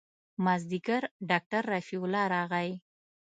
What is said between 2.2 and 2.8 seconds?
راغى.